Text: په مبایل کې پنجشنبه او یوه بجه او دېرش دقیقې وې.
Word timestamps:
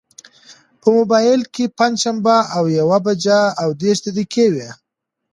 په 0.81 0.87
مبایل 0.97 1.41
کې 1.53 1.65
پنجشنبه 1.77 2.37
او 2.57 2.63
یوه 2.79 2.97
بجه 3.05 3.39
او 3.61 3.69
دېرش 3.81 3.99
دقیقې 4.07 4.47
وې. 4.53 4.69